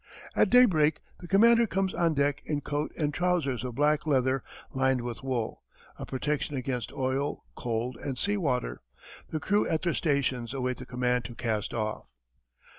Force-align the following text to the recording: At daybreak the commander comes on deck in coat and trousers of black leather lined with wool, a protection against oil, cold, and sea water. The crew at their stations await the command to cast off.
At 0.35 0.49
daybreak 0.49 1.01
the 1.19 1.27
commander 1.27 1.67
comes 1.67 1.93
on 1.93 2.15
deck 2.15 2.41
in 2.45 2.61
coat 2.61 2.91
and 2.97 3.13
trousers 3.13 3.63
of 3.63 3.75
black 3.75 4.07
leather 4.07 4.41
lined 4.73 5.01
with 5.01 5.21
wool, 5.21 5.61
a 5.99 6.07
protection 6.07 6.57
against 6.57 6.91
oil, 6.93 7.43
cold, 7.53 7.97
and 7.97 8.17
sea 8.17 8.37
water. 8.37 8.81
The 9.29 9.39
crew 9.39 9.67
at 9.67 9.83
their 9.83 9.93
stations 9.93 10.55
await 10.55 10.77
the 10.77 10.87
command 10.87 11.25
to 11.25 11.35
cast 11.35 11.71
off. 11.71 12.07